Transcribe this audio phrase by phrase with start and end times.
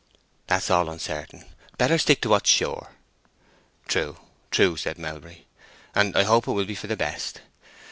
[0.47, 1.45] "That's all uncertain.
[1.77, 2.93] Better stick to what's sure."
[3.87, 4.17] "True,
[4.49, 5.45] true," said Melbury;
[5.93, 7.41] "and I hope it will be for the best.